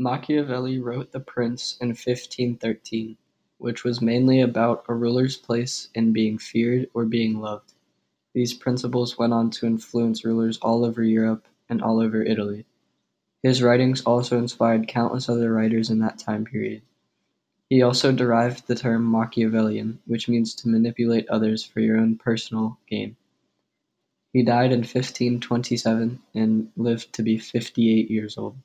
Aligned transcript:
Machiavelli 0.00 0.80
wrote 0.80 1.12
The 1.12 1.20
Prince 1.20 1.78
in 1.80 1.90
1513, 1.90 3.16
which 3.58 3.84
was 3.84 4.02
mainly 4.02 4.40
about 4.40 4.84
a 4.88 4.94
ruler's 4.94 5.36
place 5.36 5.88
in 5.94 6.12
being 6.12 6.36
feared 6.36 6.90
or 6.94 7.04
being 7.04 7.40
loved. 7.40 7.74
These 8.34 8.54
principles 8.54 9.16
went 9.16 9.32
on 9.32 9.50
to 9.50 9.66
influence 9.66 10.24
rulers 10.24 10.58
all 10.58 10.84
over 10.84 11.04
Europe 11.04 11.46
and 11.68 11.80
all 11.80 12.00
over 12.00 12.24
Italy. 12.24 12.66
His 13.44 13.62
writings 13.62 14.02
also 14.02 14.36
inspired 14.36 14.88
countless 14.88 15.28
other 15.28 15.52
writers 15.52 15.90
in 15.90 16.00
that 16.00 16.18
time 16.18 16.44
period. 16.44 16.82
He 17.70 17.80
also 17.80 18.10
derived 18.10 18.66
the 18.66 18.74
term 18.74 19.04
Machiavellian, 19.04 20.00
which 20.06 20.28
means 20.28 20.56
to 20.56 20.68
manipulate 20.68 21.28
others 21.28 21.62
for 21.62 21.78
your 21.78 21.98
own 21.98 22.18
personal 22.18 22.78
gain. 22.88 23.14
He 24.32 24.42
died 24.42 24.72
in 24.72 24.80
1527 24.80 26.20
and 26.34 26.72
lived 26.76 27.12
to 27.12 27.22
be 27.22 27.38
58 27.38 28.10
years 28.10 28.36
old. 28.36 28.56